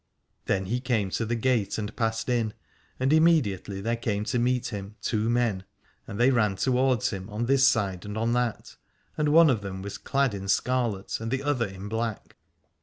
[0.45, 2.55] Then he came to the gate and passed in:
[2.99, 5.63] and immediately there came to meet him two men,
[6.07, 8.77] and they ran towards him on this side and on that,
[9.15, 12.35] and one of them was clad in scarlet and the other in black.